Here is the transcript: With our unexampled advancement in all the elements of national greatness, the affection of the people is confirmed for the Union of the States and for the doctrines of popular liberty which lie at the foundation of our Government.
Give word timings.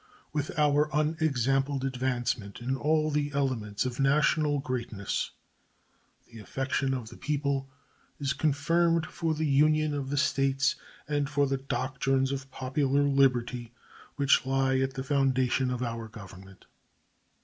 With 0.33 0.57
our 0.57 0.89
unexampled 0.91 1.85
advancement 1.85 2.59
in 2.59 2.75
all 2.75 3.11
the 3.11 3.29
elements 3.35 3.85
of 3.85 3.99
national 3.99 4.57
greatness, 4.57 5.29
the 6.25 6.39
affection 6.39 6.95
of 6.95 7.09
the 7.09 7.17
people 7.17 7.69
is 8.19 8.33
confirmed 8.33 9.05
for 9.05 9.35
the 9.35 9.45
Union 9.45 9.93
of 9.93 10.09
the 10.09 10.17
States 10.17 10.75
and 11.07 11.29
for 11.29 11.45
the 11.45 11.57
doctrines 11.57 12.31
of 12.31 12.49
popular 12.49 13.03
liberty 13.03 13.73
which 14.15 14.43
lie 14.43 14.79
at 14.79 14.95
the 14.95 15.03
foundation 15.03 15.69
of 15.69 15.83
our 15.83 16.07
Government. 16.07 16.65